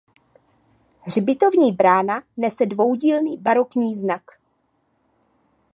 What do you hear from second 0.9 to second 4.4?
Hřbitovní brána nese dvoudílný barokní znak.